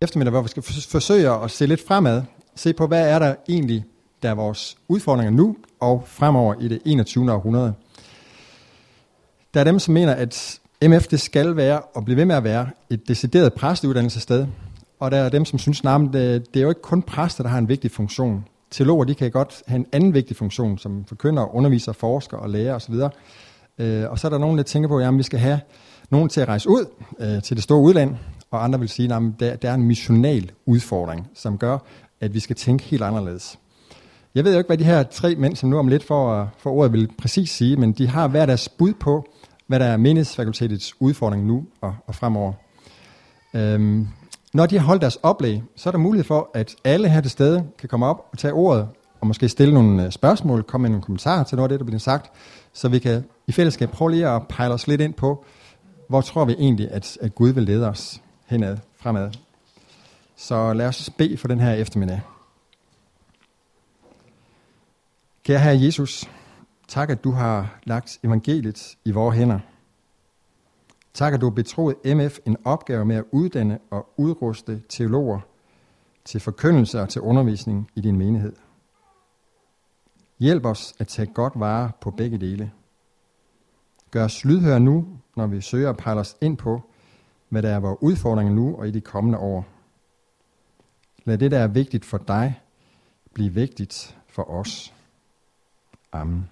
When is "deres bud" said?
38.46-38.92